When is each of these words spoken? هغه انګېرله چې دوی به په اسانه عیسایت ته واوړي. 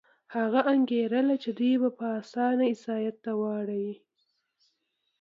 هغه 0.35 0.61
انګېرله 0.73 1.35
چې 1.43 1.49
دوی 1.57 1.73
به 1.81 1.89
په 1.99 2.05
اسانه 2.21 2.63
عیسایت 2.73 3.15
ته 3.23 3.31
واوړي. 3.39 3.89